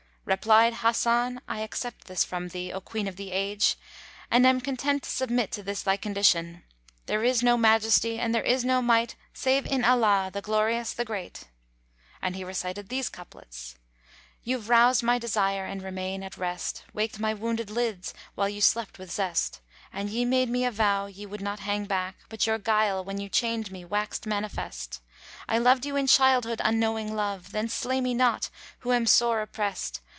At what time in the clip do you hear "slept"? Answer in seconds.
18.61-18.99